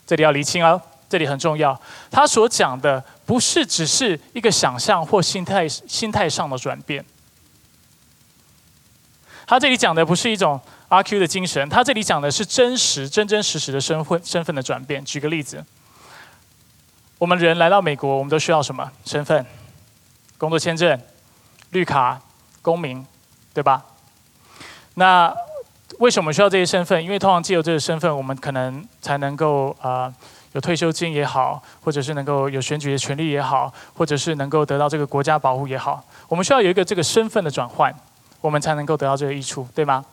[0.10, 1.80] 这里要厘清哦，这里很重要。
[2.10, 7.06] 他所讲的不是只是一个想象或心态心态上的转变。
[9.46, 15.06] 他这里讲的不是一种阿 Q 的精神，他这里讲的是真实、真真实实的身份身份的转变。
[15.06, 15.64] 举个例子，
[17.20, 19.46] 我们人来到美国，我们都需要什么身份？
[20.40, 21.00] 工作签证、
[21.70, 22.20] 绿卡、
[22.64, 23.06] 公民，
[23.54, 23.86] 对吧？
[24.96, 25.32] 那
[26.00, 27.04] 为什么需要这些身份？
[27.04, 30.12] 因为通常借由这个身份，我们可能才能够啊
[30.54, 36.02] 有退休金也好，或者是能够有选举的权利也好，或者是能够得到这个国家保护也好。
[36.30, 37.94] 我们需要有一个这个身份的转换，
[38.40, 40.06] 我们才能够得到这个益处，对吗？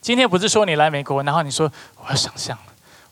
[0.00, 1.70] 今天不是说你来美国，然后你说
[2.02, 2.56] 我要想象，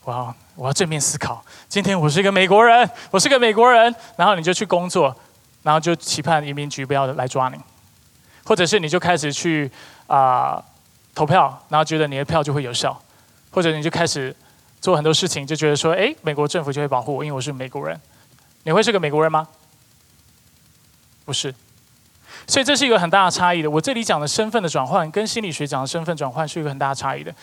[0.04, 1.44] 我要我要正面思考。
[1.68, 5.14] 今天我是一个美国人，我是个美国人，然后你就去工作，
[5.62, 7.56] 然后就期盼移民局不要来抓你，
[8.44, 9.70] 或者是你就开始去
[10.06, 10.64] 啊。
[11.20, 12.98] 投票，然后觉得你的票就会有效，
[13.50, 14.34] 或者你就开始
[14.80, 18.00] 做很多事情，就觉得说，哎，美国政府就会保护我，因为我是美国人。
[18.62, 19.46] 你会是个美国人吗？
[21.26, 21.54] 不是。
[22.46, 23.70] 所以这是一个很大的差异的。
[23.70, 27.34] 我这里讲的身份的转换，跟心理学讲的身份转换是一个很大的差异的。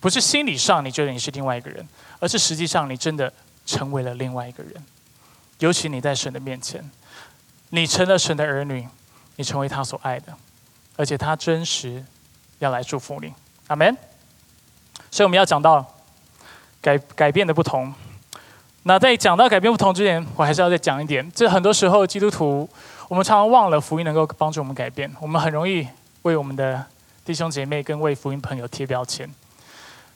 [0.00, 1.86] 不是心理上你觉得你是另外一个人，
[2.18, 3.32] 而是实际上你真的
[3.64, 4.74] 成为了另外一个人。
[5.60, 6.90] 尤其你在神的面前，
[7.68, 8.88] 你成了神的儿女，
[9.36, 10.36] 你成为他所爱的，
[10.96, 12.04] 而且他真实。
[12.62, 13.32] 要来祝福你，
[13.66, 13.96] 阿门。
[15.10, 15.84] 所以我们要讲到
[16.80, 17.92] 改改变的不同。
[18.84, 21.28] 那在讲到改变不同之前，我还是要再讲一点。
[21.32, 22.68] 这很多时候基督徒，
[23.08, 25.12] 我们常常忘了福音能够帮助我们改变。
[25.20, 25.86] 我们很容易
[26.22, 26.84] 为我们的
[27.24, 29.28] 弟兄姐妹跟为福音朋友贴标签。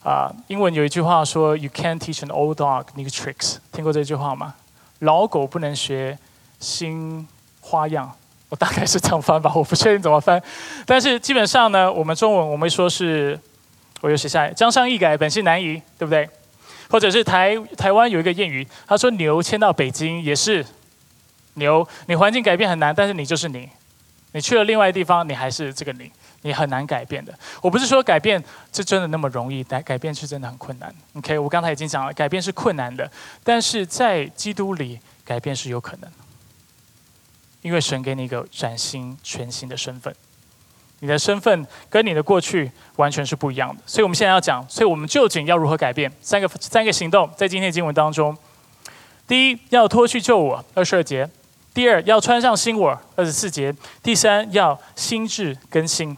[0.05, 4.55] 啊，英文有一句话说：“You can't teach an old dog new tricks。”听过这句话吗？
[5.01, 6.17] 老狗不能学
[6.61, 7.27] 新
[7.61, 8.13] 花样。
[8.49, 10.41] 我大概是这样翻吧，我不确定怎么翻，
[10.87, 13.39] 但是基本上呢，我们中文我们说是，
[14.01, 16.29] 我又写下来，江山易改，本性难移，对不对？
[16.89, 20.65] 或者是台台湾有一个谚语，他说牛迁到北京也是
[21.55, 23.69] 牛，你环境改变很难，但是你就是你，
[24.31, 26.09] 你去了另外地方，你还是这个你，
[26.43, 27.37] 你很难改变的。
[27.61, 28.41] 我不是说改变
[28.73, 30.95] 是真的那么容易，改改变是真的很困难。
[31.15, 33.11] OK，我刚才已经讲了，改变是困难的，
[33.43, 36.09] 但是在基督里改变是有可能。
[37.63, 40.15] 因为神给你一个崭新、全新的身份，
[41.01, 43.83] 你的身份跟你的过去完全是不一样的。
[43.87, 46.11] 所以，我们现在要讲，所以我们究竟要如何改变？
[46.21, 48.37] 三个三个行动，在今天的经文当中，
[49.27, 51.27] 第一要脱去旧我，二十二节；
[51.75, 56.17] 第二要穿上新我，二十四节；第三要心智更新。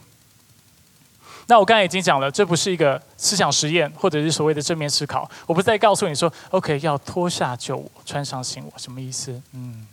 [1.47, 5.27] 那我刚才已经讲了，这不是一个思想实验，或者是所谓的正面思考。
[5.47, 9.41] 我不再告诉你说，OK，要脱下旧我，穿上新我，什么意思？
[9.53, 9.87] 嗯。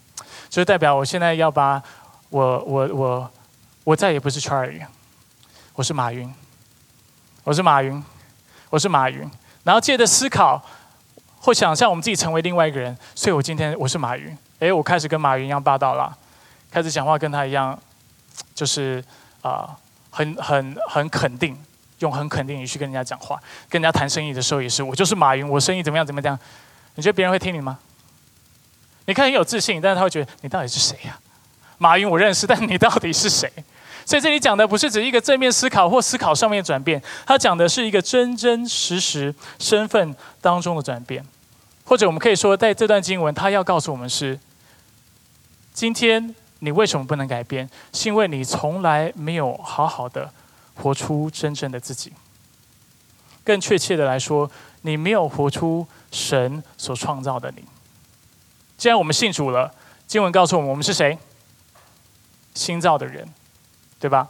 [0.49, 1.83] 就代表我现在要把
[2.31, 3.31] 我我我
[3.85, 4.85] 我再也不是 Charlie，
[5.75, 6.33] 我是马云，
[7.45, 8.03] 我是马云，
[8.71, 9.31] 我是马云。
[9.65, 10.63] 然后借着思考
[11.39, 14.37] 或想象我们自己成为另外一个人，所以我今天我是马云。
[14.59, 16.17] 哎，我开始跟马云一样霸道了，
[16.71, 17.79] 开始讲话跟他一样，
[18.55, 19.05] 就是
[19.43, 19.77] 啊，
[20.11, 21.57] 很很很肯定，
[21.99, 26.39] 用很肯定语气跟人家讲话，跟人家谈生意的时候也是，我就是马云，我生意怎么样怎么样？
[26.95, 27.79] 你觉得别人会听你吗？
[29.07, 31.19] 你看很有自信，但是他会觉得你到底是谁呀？
[31.79, 33.51] 马云我认识，但你到底是谁？
[34.05, 41.25] 所以这里讲的不是指一个正面思考或思考上面转变，他讲的是一个真真实实身份当中的转变。
[41.85, 44.39] 或者我们可以说，在这段经文，他要告诉我们是：
[45.73, 47.69] 今天你为什么不能改变？
[47.93, 50.33] 是因为你从来没有好好的
[50.75, 52.13] 活出真正的自己。
[53.45, 54.51] 更确切的来说，
[54.83, 57.63] 你没有活出神所创造的你。
[58.77, 59.73] 既然我们信主了，
[60.07, 61.19] 经文告诉我们，我们是谁？
[62.55, 63.27] 新造的人，
[63.99, 64.29] 对吧？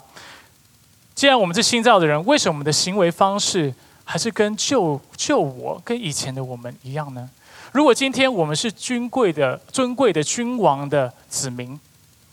[1.14, 7.30] 既然我们是新造的人，为什么我们的行为方式还是跟旧旧我、跟以前的我们一样呢？
[7.72, 11.78] 如果今天我们是尊贵的、尊贵的君王的子民，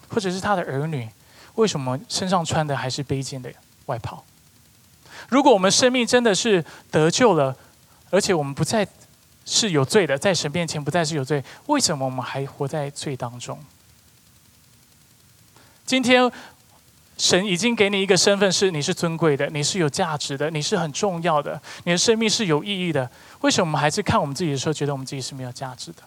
[0.10, 1.10] 或者是他的儿女，
[1.56, 3.52] 为什么身上穿的还是卑贱的
[3.88, 4.24] 外袍？
[5.30, 7.56] 如果我们生命真的是得救了，
[8.10, 8.88] 而且我们不再……
[9.46, 11.44] 是有罪的，在神面前不再是有罪。
[11.68, 13.60] 为什么我们还活在罪当中？
[15.86, 16.32] 今天
[17.18, 23.10] 神已经给你一个身份，是你是尊贵的，你是有价值的，你是很重要的，你的生命是有意义的。
[23.42, 26.04] 为什么我们还是看我们自己的时候，觉得我们自己是没有价值的？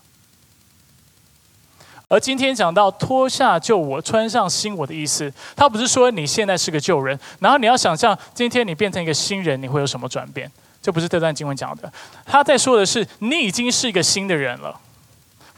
[2.09, 10.51] 而今天讲到脱下旧我，穿上新我的意思，他不是说你现在是个旧人，然后你要想象今天你变成一个新人，你会有什么转变？
[10.87, 11.93] 这不是这段经文讲的。
[12.24, 14.80] 他在说的是你已经是一个新的人了。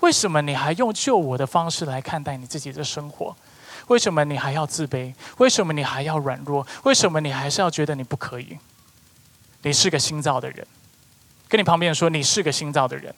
[0.01, 3.37] 为什么你还用救我的方式来看待你自己的生活？
[3.89, 5.13] 为什么你还要自卑？
[5.37, 6.67] 为什么你还要软弱？
[6.85, 8.57] 为什么你还是要觉得你不可以？
[9.61, 10.67] 你是个新造的人，
[11.47, 13.15] 跟你旁边说，你是个新造的人。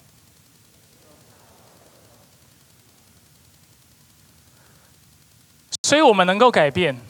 [5.85, 7.01] 所以我们能够改变，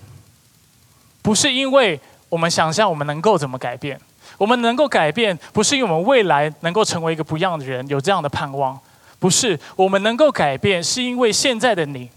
[1.22, 1.98] 不是因为
[2.28, 3.98] 我们想象我们能够怎么改变，
[4.40, 8.80] 我们能够改变，不是因为我们未来能够成为一个不一样的人，有这样的盼望。
[9.18, 12.08] 不是我们能够改变，是因为现在的你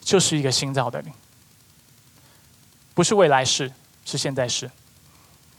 [0.00, 1.10] 就是一个新造的你。
[2.94, 3.72] 不是未来式，
[4.04, 4.70] 是现在式。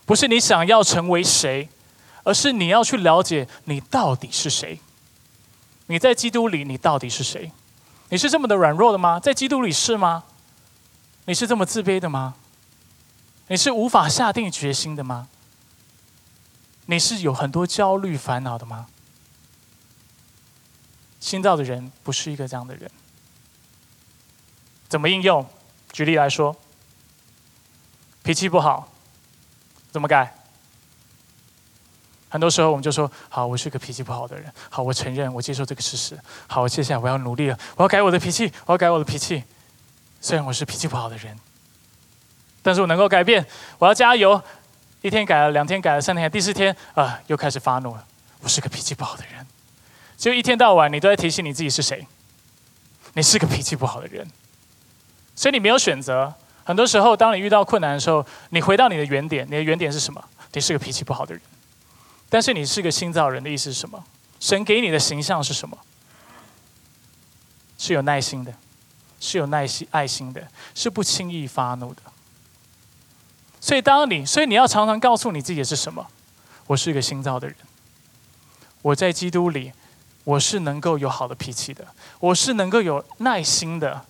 [0.05, 1.67] 不是你想要成为谁，
[2.23, 4.79] 而是你要去了解你到底是谁。
[5.87, 7.51] 你在基督里，你到底是谁？
[8.07, 9.19] 你是这么的软弱的吗？
[9.19, 10.23] 在基督里是吗？
[11.25, 12.35] 你是这么自卑的吗？
[13.47, 15.27] 你是无法下定决心的吗？
[16.85, 18.87] 你是有很多焦虑烦恼的吗？
[21.19, 22.89] 新造的人不是一个这样的人。
[24.87, 25.45] 怎么应用？
[25.91, 26.55] 举例来说，
[28.21, 28.87] 脾气不好，
[29.91, 30.35] 怎么改？
[32.29, 34.53] 很多时候我们就说：“好，我是个脾气不好的人。
[34.69, 36.19] 好，我承认，我接受这个事实。
[36.47, 39.43] 好，我接下来我要努力了，我要改我的脾气，我要改我的脾气。
[40.21, 41.39] 虽然我是脾气不好的人，
[42.61, 43.45] 但是我能够改变。
[43.79, 44.41] 我要加油。
[45.01, 48.05] 一天改了，两天改了，三天，第四天啊，又开始发怒了。
[48.41, 49.45] 我是个脾气不好的人。”
[50.17, 52.07] 就一天到晚，你都在提醒你自己是谁。
[53.13, 54.25] 你是个脾气不好的人，
[55.35, 56.33] 所以你没有选择。
[56.63, 59.45] 很多时候，当你遇到困难的时候，你回到你的原点。
[59.45, 60.23] 你的原点是什么？
[60.53, 61.41] 你是个脾气不好的人。
[62.29, 64.03] 但是你是个新造人的意思是什么？
[64.39, 65.77] 神给你的形象是什么？
[67.77, 68.53] 是有耐心的，
[69.19, 72.01] 是有耐心、爱心的，是不轻易发怒的。
[73.65, 76.05] 所以，当你，所以你要常常告诉你自己是什么？
[76.67, 77.57] 我是一个新造的人。
[78.83, 79.71] 我在基督里。
[80.23, 81.85] 我是能够有好的脾气的，
[82.19, 84.03] 我是能够有耐心的，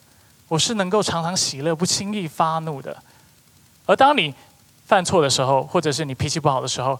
[0.48, 3.04] 我是能够常常喜乐、不轻易发怒的。
[3.86, 4.34] 而当你
[4.86, 6.98] 犯错的时候，或者是你脾气不好的时候，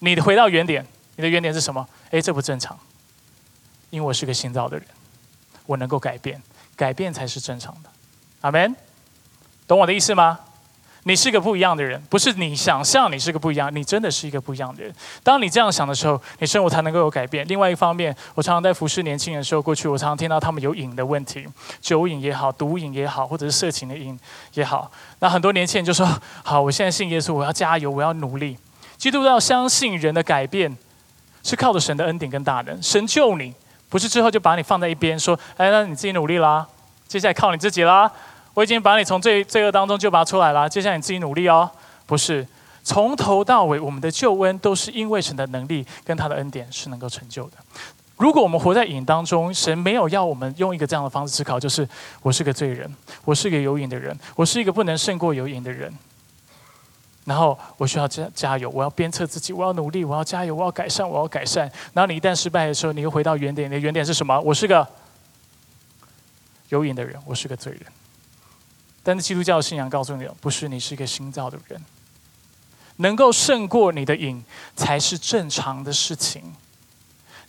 [0.00, 0.84] 你的回到原点，
[1.14, 1.88] 你的原点是什么？
[2.10, 2.76] 诶，这不正常，
[3.90, 4.84] 因为我是个新造的人，
[5.64, 6.42] 我能够改变，
[6.74, 7.90] 改变才是正常的。
[8.40, 8.74] 阿门，
[9.68, 10.40] 懂我的意思吗？
[11.04, 14.92] 你是个不一样的人，不是你想象你是个不一样，你真的是一个不一样的人。
[15.22, 17.46] 当你这样想的时候，你生活才能够有改变。
[17.48, 21.46] 另外一方面，我常常在服侍年轻人的时候，过去我常常听到他们有瘾的问题，
[21.80, 24.18] 酒瘾也好，毒瘾也好，或者是色情的瘾
[24.54, 24.90] 也好。
[25.20, 26.06] 那很多年轻人就说
[26.44, 28.58] ：“好，我现在信耶稣，我要加油，我要努力。”
[28.98, 30.76] 基督要相信人的改变
[31.42, 33.54] 是靠着神的恩典跟大能，神救你，
[33.88, 36.66] 不是之后就把你放在一边说：“哎，那你自己努力啦，
[37.06, 38.10] 接下来靠你自己啦。”
[38.58, 41.70] 我已经把你从罪罪恶当中救拔出来了，接下来你自己努力哦。
[42.06, 42.44] 不是，
[42.82, 47.52] 从头到尾，我们的救恩都是因为神的能力跟他的恩典是能够成就的。
[48.16, 51.88] 如果我们活在瘾当中，神没有要我们用一个这样的方式思考，就是
[52.20, 52.92] 我是个罪人，
[53.24, 55.94] 我是个有瘾的人，我是一个不能胜过有瘾的人。
[57.26, 61.70] 然后我需要加加油，我要鞭策自己，我要努力，我要加油，我要改善，我要改善。
[61.92, 64.36] 然后你一旦失败的时候，你又回到原点，你的原点是什么？
[64.40, 64.84] 我是个
[66.70, 67.82] 有瘾的人，我是个罪人。
[69.08, 71.82] 但是基督教信仰告诉你，不是你是一个新造的人，
[72.96, 74.44] 能够胜过你的瘾
[74.76, 76.54] 才是正常的事情。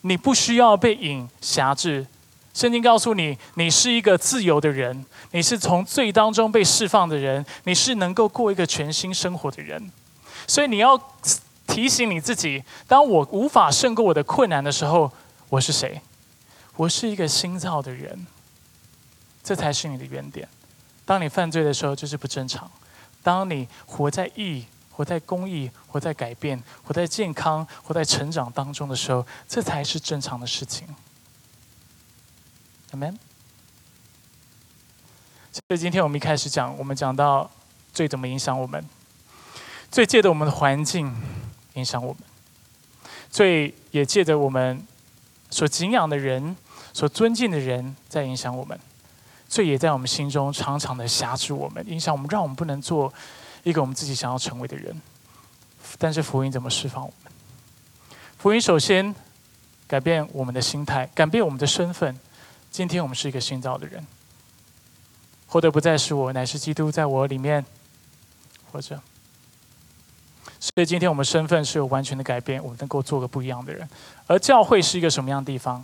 [0.03, 2.07] 你不需要被瘾辖制。
[2.53, 9.91] 圣经告诉你，你是一个自由的人，你是从罪当中被释放的人，你是能够过一个全新生活的人。
[10.47, 10.97] 所以你要
[11.67, 15.11] 提醒你自己：当我无法胜过我的困难的时候，
[15.49, 15.99] 我是谁？
[16.77, 18.25] 我是一个新造的人。
[19.43, 20.47] 这才是你的原点。
[21.09, 22.69] 当你犯罪的时候，就是不正常；
[23.23, 30.87] 当你活在义、活在公义、活在改变、活在健康、活在成长当中的时候，这才是正常的事情。
[32.91, 33.15] Amen。
[35.51, 37.49] 所以今天我们一开始讲，我们讲到
[37.91, 38.85] 罪怎么影响我们，
[39.89, 41.11] 罪借着我们的环境
[41.73, 42.21] 影响我们，
[43.31, 44.85] 罪也借着我们
[45.49, 46.55] 所敬仰的人、
[46.93, 48.79] 所尊敬的人在影响我们。
[49.49, 53.11] 罪也在我们心中常常的辖制我们，影响我们，让我们不能做
[53.63, 54.95] 一个我们自己想要成为的人。
[55.97, 57.31] 但是福音怎么释放我们？
[58.37, 59.13] 福音首先
[59.87, 62.17] 改变我们的心态，改变我们的身份。
[62.69, 64.05] 今天我们是一个新造的人。
[65.47, 67.65] 活的不再是我，乃是基督在我里面
[68.71, 69.01] 活着。
[70.59, 73.89] 所以今天我们身份是有完全的改变，我们能够做个不一样的人。
[74.27, 75.83] 而教会是一个什么样的地方？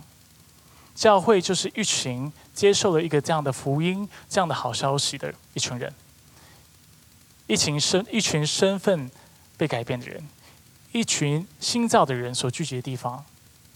[0.96, 5.94] 教会就是一群接受了一个这样的福音、这样的好消息的一群人，
[7.46, 9.08] 一群身一群身份
[9.56, 10.26] 被改变的人，
[10.90, 13.24] 一群新造的人所聚集的地方。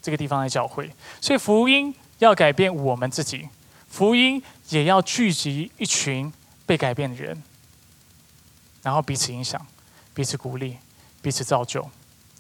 [0.03, 0.91] 这个地方在教会，
[1.21, 3.49] 所以福音要改变我们自己，
[3.89, 6.33] 福音也要聚集一群
[6.65, 7.41] 被改变的人，
[8.83, 9.65] 然后彼此影响，
[10.15, 10.79] 彼此鼓励。
[11.23, 11.87] 彼此造就。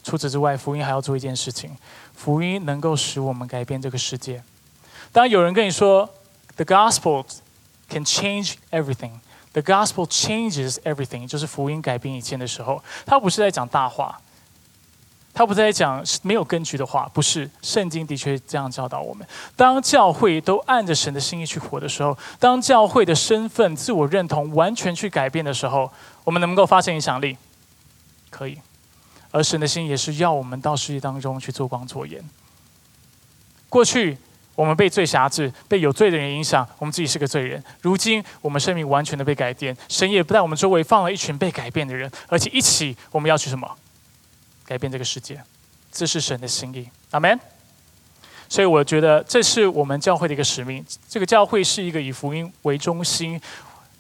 [0.02, 1.76] 除此之外，福音还要做一件事情：
[2.14, 4.42] 福音能够使我们改变这个世界。
[5.12, 6.08] 当有人跟你说
[6.56, 7.24] “The gospel
[7.88, 9.12] can change everything”。
[9.52, 14.20] The gospel changes everything，就是福音改变一切的时候，他不是在讲大话，
[15.34, 17.50] 他不是在讲没有根据的话，不是。
[17.60, 25.90] 圣经的确这样教导我们：当教会都按着神的心意去活的时候，当教会的身份、自我认同完全去改变的时候，
[26.22, 27.36] 我们能够发生影响力？
[28.30, 28.56] 可以。
[29.32, 32.22] 而神的心也是要我们到世界当中去做光做盐。
[33.68, 34.16] 过去
[34.60, 37.64] 我们被罪辖制，被有罪的人影响，我们自己是个罪人。
[37.80, 43.66] 如今我们生命完全的被改变，神也不在我们周围放了一群被改变的人，而且一起我们要去什么？
[44.66, 45.42] 改变这个世界，
[45.90, 46.86] 这是神的心意。
[47.12, 47.40] 阿门。
[48.50, 50.84] 所以我觉得这是我们教会的一个使命。
[51.08, 53.40] 这个教会是一个以福音为中心，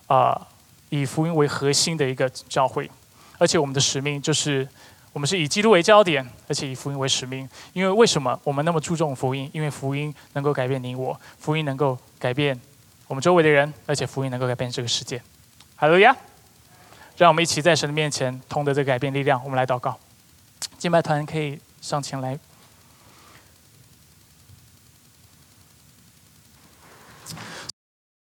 [0.08, 0.46] 啊，
[0.90, 2.90] 以福音为核心的一个教会，
[3.38, 4.68] 而且我们的使命就是。
[5.12, 7.48] 我们是以基督为焦点，而且以福音为使命。
[7.72, 9.50] 因为为什么我们那么注重福音？
[9.52, 12.58] 因为福音能够改变你我，福音能够改变
[13.08, 15.20] 我们周围的人，而且福音能够改变这个世界。
[15.76, 16.16] 哈喽呀！
[17.16, 19.42] 让我们一起在神的面前同得这改变力量。
[19.42, 19.98] 我们来祷告。
[20.78, 22.38] 敬拜团可以上前来。